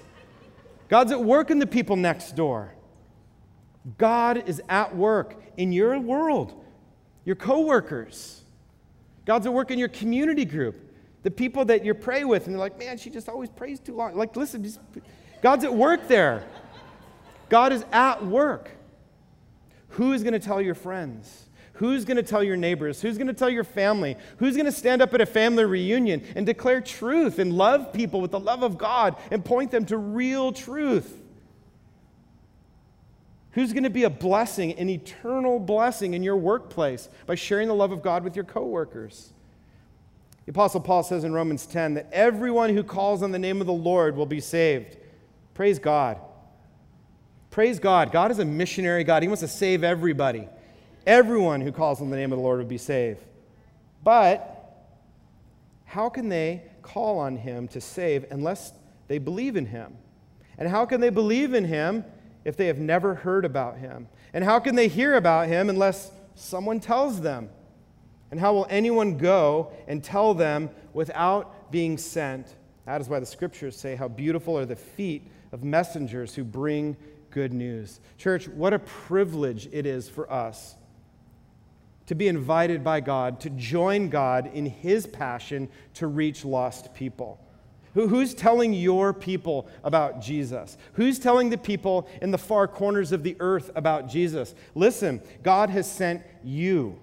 [0.89, 2.73] God's at work in the people next door.
[3.97, 6.53] God is at work in your world,
[7.25, 8.43] your coworkers.
[9.25, 10.75] God's at work in your community group,
[11.23, 13.95] the people that you pray with, and they're like, man, she just always prays too
[13.95, 14.15] long.
[14.15, 14.79] Like, listen, just,
[15.41, 16.43] God's at work there.
[17.49, 18.71] God is at work.
[19.89, 21.45] Who is going to tell your friends?
[21.73, 23.01] Who's going to tell your neighbors?
[23.01, 24.17] Who's going to tell your family?
[24.37, 28.19] Who's going to stand up at a family reunion and declare truth and love people
[28.19, 31.18] with the love of God and point them to real truth?
[33.53, 37.73] Who's going to be a blessing, an eternal blessing in your workplace by sharing the
[37.73, 39.33] love of God with your coworkers?
[40.45, 43.67] The Apostle Paul says in Romans 10 that everyone who calls on the name of
[43.67, 44.97] the Lord will be saved.
[45.53, 46.17] Praise God.
[47.51, 48.11] Praise God.
[48.11, 49.23] God is a missionary God.
[49.23, 50.47] He wants to save everybody.
[51.05, 53.23] Everyone who calls on the name of the Lord will be saved.
[54.03, 54.55] But
[55.85, 58.73] how can they call on him to save unless
[59.07, 59.97] they believe in him?
[60.57, 62.05] And how can they believe in him
[62.49, 64.07] if they have never heard about him?
[64.33, 67.49] And how can they hear about him unless someone tells them?
[68.31, 72.47] And how will anyone go and tell them without being sent?
[72.85, 76.97] That is why the scriptures say, How beautiful are the feet of messengers who bring
[77.31, 77.99] good news.
[78.17, 80.75] Church, what a privilege it is for us
[82.07, 87.39] to be invited by God, to join God in His passion to reach lost people.
[87.93, 90.77] Who's telling your people about Jesus?
[90.93, 94.53] Who's telling the people in the far corners of the earth about Jesus?
[94.75, 96.99] Listen, God has sent you.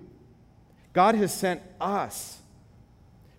[0.92, 2.38] God has sent us.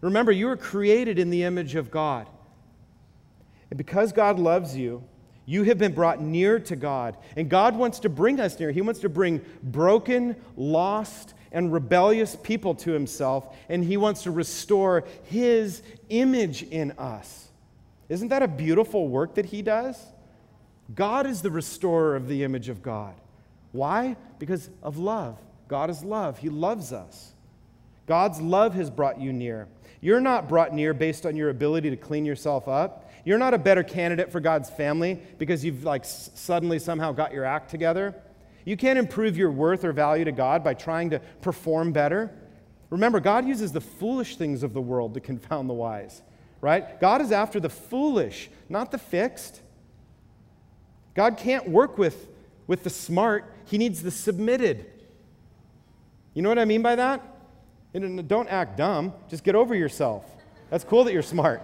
[0.02, 2.28] Remember, you were created in the image of God.
[3.70, 5.04] And because God loves you,
[5.46, 7.18] you have been brought near to God.
[7.36, 8.72] And God wants to bring us near.
[8.72, 13.56] He wants to bring broken, lost, and rebellious people to Himself.
[13.70, 17.48] And He wants to restore His image in us.
[18.10, 20.02] Isn't that a beautiful work that He does?
[20.96, 23.14] God is the restorer of the image of God.
[23.72, 24.16] Why?
[24.40, 25.38] Because of love.
[25.68, 26.38] God is love.
[26.38, 27.34] He loves us.
[28.06, 29.68] God's love has brought you near.
[30.00, 33.12] You're not brought near based on your ability to clean yourself up.
[33.26, 37.44] You're not a better candidate for God's family because you've like suddenly somehow got your
[37.44, 38.16] act together.
[38.68, 42.34] You can't improve your worth or value to God by trying to perform better.
[42.90, 46.22] Remember, God uses the foolish things of the world to confound the wise,
[46.60, 47.00] right?
[47.00, 49.62] God is after the foolish, not the fixed.
[51.16, 52.28] God can't work with,
[52.68, 54.86] with the smart, He needs the submitted.
[56.34, 57.24] You know what I mean by that?
[57.94, 60.26] Don't act dumb, just get over yourself.
[60.70, 61.62] That's cool that you're smart.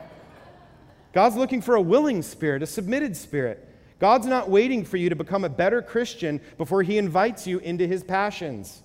[1.12, 3.73] God's looking for a willing spirit, a submitted spirit.
[4.04, 7.88] God's not waiting for you to become a better Christian before he invites you into
[7.88, 8.84] his passions.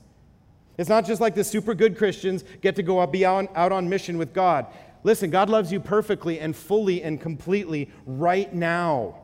[0.78, 4.32] It's not just like the super good Christians get to go out, on mission with
[4.32, 4.68] God.
[5.02, 9.16] Listen, God loves you perfectly and fully and completely right now.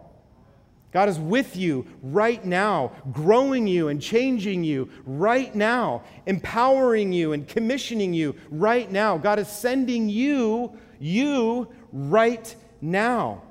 [0.90, 7.34] God is with you right now, growing you and changing you right now, empowering you
[7.34, 9.16] and commissioning you right now.
[9.16, 13.45] God is sending you, you right now.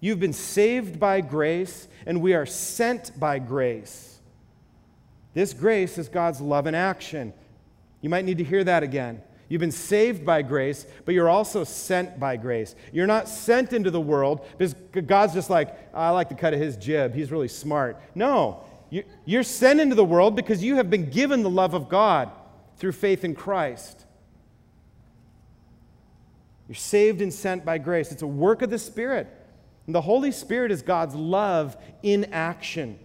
[0.00, 4.20] You've been saved by grace, and we are sent by grace.
[5.34, 7.32] This grace is God's love in action.
[8.00, 9.22] You might need to hear that again.
[9.48, 12.74] You've been saved by grace, but you're also sent by grace.
[12.92, 14.74] You're not sent into the world because
[15.06, 17.14] God's just like, I like the cut of his jib.
[17.14, 18.00] He's really smart.
[18.14, 18.62] No,
[19.24, 22.30] you're sent into the world because you have been given the love of God
[22.76, 24.04] through faith in Christ.
[26.68, 28.12] You're saved and sent by grace.
[28.12, 29.26] It's a work of the Spirit.
[29.88, 32.98] And the Holy Spirit is God's love in action.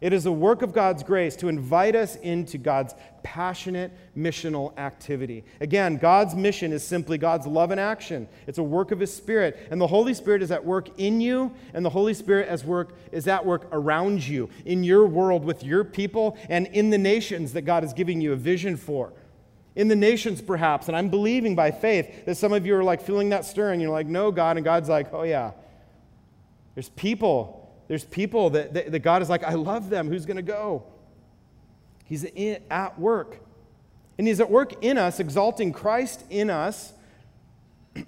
[0.00, 5.42] It is a work of God's grace to invite us into God's passionate missional activity.
[5.60, 8.28] Again, God's mission is simply God's love in action.
[8.46, 9.66] It's a work of His Spirit.
[9.72, 12.94] And the Holy Spirit is at work in you, and the Holy Spirit as work,
[13.10, 17.52] is at work around you, in your world, with your people, and in the nations
[17.54, 19.12] that God is giving you a vision for.
[19.74, 23.02] In the nations, perhaps, and I'm believing by faith that some of you are like
[23.02, 25.50] feeling that stir, and you're like, no, God, and God's like, oh, yeah.
[26.78, 27.58] There's people
[27.88, 30.06] there's people that, that, that God is like, I love them.
[30.06, 30.84] Who's going to go?
[32.04, 33.40] He's in, at work.
[34.16, 36.92] And He's at work in us, exalting Christ in us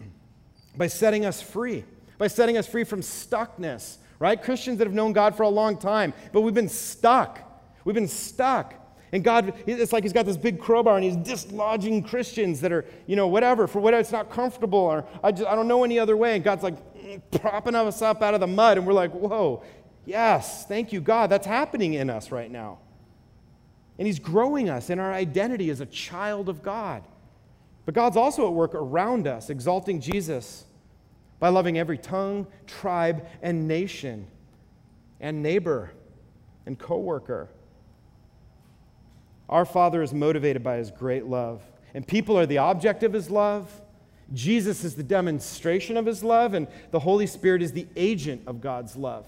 [0.77, 1.83] by setting us free,
[2.17, 4.41] by setting us free from stuckness, right?
[4.41, 7.41] Christians that have known God for a long time, but we've been stuck.
[7.85, 8.75] We've been stuck.
[9.13, 12.85] And God, it's like He's got this big crowbar and He's dislodging Christians that are,
[13.07, 15.99] you know, whatever, for whatever, it's not comfortable or I, just, I don't know any
[15.99, 16.37] other way.
[16.37, 16.77] And God's like,
[17.19, 19.63] propping us up out of the mud, and we're like, whoa,
[20.05, 21.31] yes, thank you, God.
[21.31, 22.79] That's happening in us right now.
[23.99, 27.03] And He's growing us in our identity as a child of God.
[27.85, 30.65] But God's also at work around us, exalting Jesus
[31.39, 34.27] by loving every tongue, tribe, and nation,
[35.21, 35.91] and neighbor,
[36.67, 37.49] and coworker.
[39.49, 43.31] Our Father is motivated by His great love, and people are the object of His
[43.31, 43.69] love.
[44.33, 48.61] Jesus is the demonstration of his love, and the Holy Spirit is the agent of
[48.61, 49.27] God's love.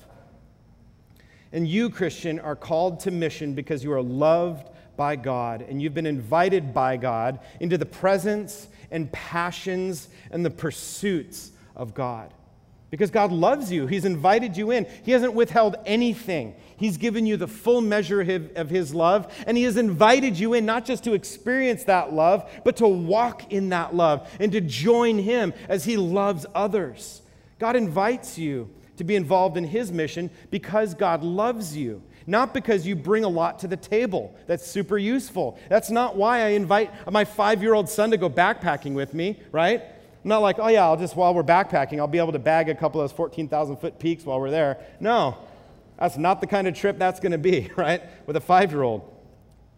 [1.52, 5.94] And you, Christian, are called to mission because you are loved by God and you've
[5.94, 12.32] been invited by God into the presence and passions and the pursuits of God
[12.92, 13.86] because God loves you.
[13.86, 14.86] He's invited you in.
[15.02, 16.54] He hasn't withheld anything.
[16.76, 18.20] He's given you the full measure
[18.54, 22.48] of His love, and He has invited you in not just to experience that love,
[22.64, 27.22] but to walk in that love and to join Him as He loves others.
[27.58, 28.68] God invites you
[28.98, 32.02] to be involved in His mission because God loves you.
[32.26, 35.58] Not because you bring a lot to the table that's super useful.
[35.70, 39.40] That's not why I invite my five year old son to go backpacking with me,
[39.50, 39.82] right?
[40.24, 42.68] I'm not like, oh yeah, I'll just, while we're backpacking, I'll be able to bag
[42.68, 44.78] a couple of those 14,000 foot peaks while we're there.
[45.00, 45.36] No,
[45.98, 48.02] that's not the kind of trip that's going to be, right?
[48.26, 49.08] With a five year old.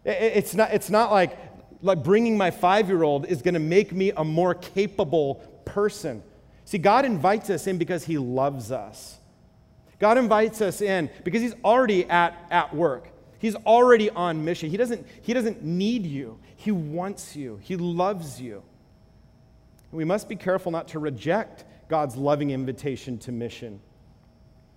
[0.03, 1.35] It's not, it's not like,
[1.81, 5.35] like bringing my five year old is going to make me a more capable
[5.65, 6.21] person.
[6.63, 9.17] See, God invites us in because He loves us.
[9.97, 13.09] God invites us in because He's already at, at work.
[13.39, 14.69] He's already on mission.
[14.69, 18.63] He doesn't, he doesn't need you, He wants you, He loves you.
[19.95, 23.79] We must be careful not to reject God's loving invitation to mission.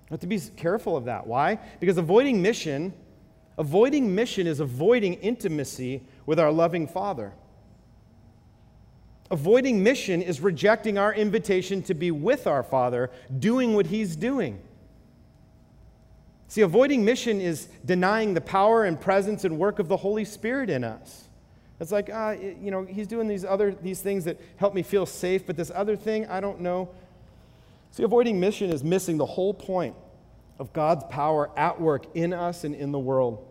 [0.09, 1.27] We have to be careful of that.
[1.27, 1.59] Why?
[1.81, 2.95] Because avoiding mission,
[3.59, 7.33] avoiding mission is avoiding intimacy with our loving Father.
[9.31, 14.63] Avoiding mission is rejecting our invitation to be with our Father, doing what He's doing.
[16.47, 20.71] See, avoiding mission is denying the power and presence and work of the Holy Spirit
[20.71, 21.28] in us.
[21.81, 25.07] It's like, uh, you know, he's doing these other these things that help me feel
[25.07, 26.89] safe, but this other thing, I don't know.
[27.93, 29.95] See, avoiding mission is missing the whole point
[30.59, 33.45] of God's power at work in us and in the world.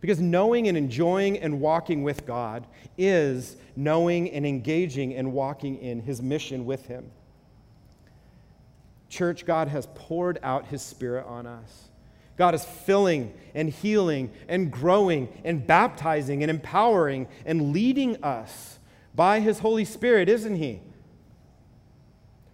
[0.00, 2.66] Because knowing and enjoying and walking with God
[2.96, 7.10] is knowing and engaging and walking in his mission with him.
[9.10, 11.89] Church, God has poured out his spirit on us.
[12.40, 18.78] God is filling and healing and growing and baptizing and empowering and leading us
[19.14, 20.80] by His Holy Spirit, isn't He?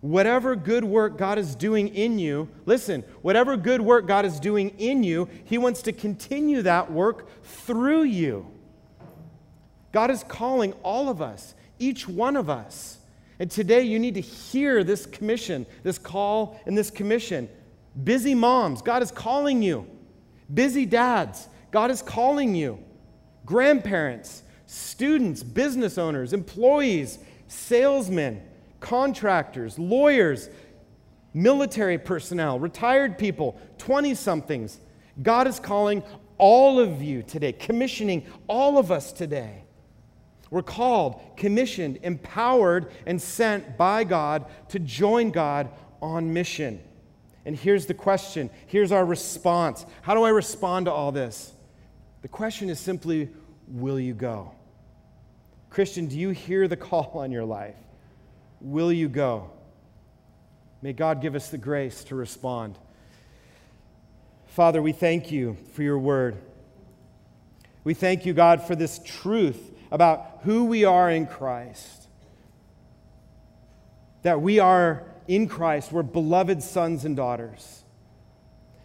[0.00, 4.70] Whatever good work God is doing in you, listen, whatever good work God is doing
[4.70, 8.44] in you, He wants to continue that work through you.
[9.92, 12.98] God is calling all of us, each one of us.
[13.38, 17.48] And today you need to hear this commission, this call and this commission.
[18.02, 19.86] Busy moms, God is calling you.
[20.52, 22.78] Busy dads, God is calling you.
[23.44, 27.18] Grandparents, students, business owners, employees,
[27.48, 28.42] salesmen,
[28.80, 30.50] contractors, lawyers,
[31.32, 34.80] military personnel, retired people, 20 somethings.
[35.22, 36.02] God is calling
[36.38, 39.64] all of you today, commissioning all of us today.
[40.50, 45.70] We're called, commissioned, empowered, and sent by God to join God
[46.00, 46.80] on mission.
[47.46, 49.86] And here's the question here's our response.
[50.02, 51.52] How do I respond to all this?
[52.20, 53.30] The question is simply
[53.68, 54.52] will you go?
[55.70, 57.76] Christian, do you hear the call on your life?
[58.60, 59.50] Will you go?
[60.82, 62.78] May God give us the grace to respond.
[64.46, 66.36] Father, we thank you for your word.
[67.84, 72.08] We thank you, God, for this truth about who we are in Christ.
[74.22, 77.82] That we are in Christ, we're beloved sons and daughters.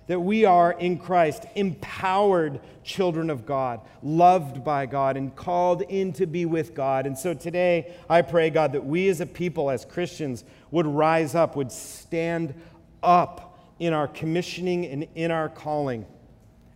[0.07, 6.11] That we are in Christ empowered children of God, loved by God, and called in
[6.13, 7.05] to be with God.
[7.05, 11.35] And so today, I pray, God, that we as a people, as Christians, would rise
[11.35, 12.53] up, would stand
[13.01, 16.05] up in our commissioning and in our calling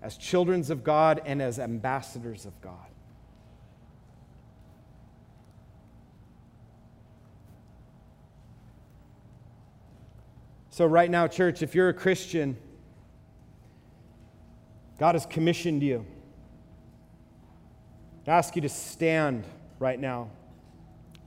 [0.01, 2.94] as children of God and as ambassadors of God.
[10.75, 12.57] So, right now, church, if you're a Christian,
[14.99, 16.05] God has commissioned you.
[18.27, 19.45] I ask you to stand
[19.79, 20.31] right now.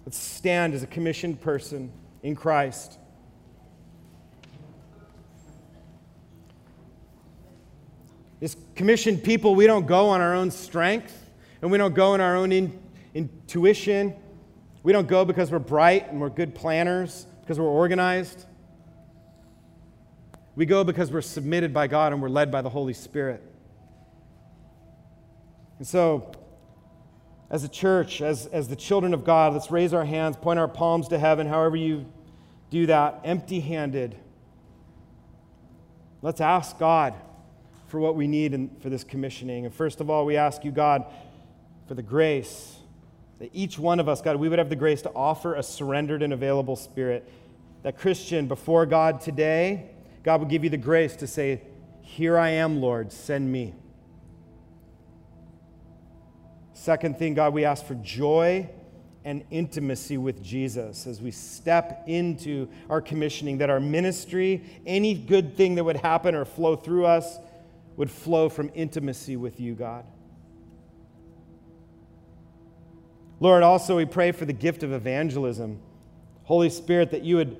[0.05, 1.91] Let's stand as a commissioned person
[2.23, 2.99] in Christ.
[8.43, 11.31] As commissioned people, we don't go on our own strength
[11.63, 12.79] and we don't go in our own in,
[13.15, 14.15] intuition.
[14.83, 18.45] We don't go because we're bright and we're good planners, because we're organized.
[20.59, 23.41] We go because we're submitted by God and we're led by the Holy Spirit.
[25.79, 26.33] And so,
[27.49, 30.67] as a church, as, as the children of God, let's raise our hands, point our
[30.67, 32.07] palms to heaven, however you
[32.71, 34.17] do that, empty handed.
[36.23, 37.15] Let's ask God
[37.87, 39.65] for what we need in, for this commissioning.
[39.65, 41.05] And first of all, we ask you, God,
[41.87, 42.79] for the grace
[43.39, 46.21] that each one of us, God, we would have the grace to offer a surrendered
[46.21, 47.31] and available spirit.
[47.85, 49.91] That Christian, before God today,
[50.29, 51.63] God will give you the grace to say,
[52.03, 53.75] Here I am, Lord, send me.
[56.75, 58.69] Second thing, God, we ask for joy
[59.25, 65.57] and intimacy with Jesus as we step into our commissioning, that our ministry, any good
[65.57, 67.39] thing that would happen or flow through us,
[67.97, 70.05] would flow from intimacy with you, God.
[73.41, 75.81] Lord, also we pray for the gift of evangelism.
[76.43, 77.59] Holy Spirit, that you would,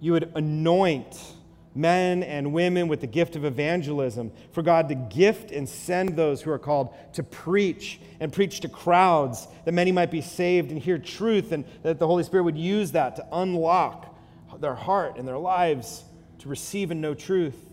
[0.00, 1.34] you would anoint
[1.78, 6.42] men and women with the gift of evangelism, for God to gift and send those
[6.42, 10.80] who are called to preach and preach to crowds that many might be saved and
[10.80, 14.14] hear truth, and that the Holy Spirit would use that to unlock
[14.60, 16.04] their heart and their lives
[16.40, 17.70] to receive and know truth.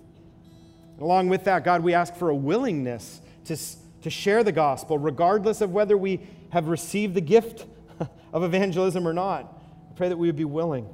[0.94, 3.58] And along with that, God, we ask for a willingness to,
[4.04, 7.66] to share the gospel, regardless of whether we have received the gift
[8.34, 9.52] of evangelism or not.
[9.90, 10.88] I pray that we would be willing.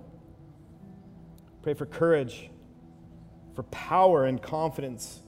[1.62, 2.49] Pray for courage
[3.55, 5.19] for power and confidence.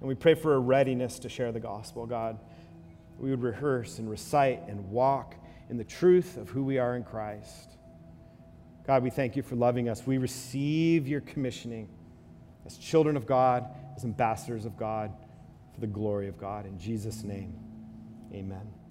[0.00, 2.38] And we pray for a readiness to share the gospel, God.
[3.18, 5.34] We would rehearse and recite and walk
[5.70, 7.76] in the truth of who we are in Christ.
[8.86, 10.06] God, we thank you for loving us.
[10.06, 11.88] We receive your commissioning
[12.64, 13.66] as children of God,
[13.96, 15.12] as ambassadors of God,
[15.74, 16.66] for the glory of God.
[16.66, 17.58] In Jesus' name,
[18.32, 18.85] amen.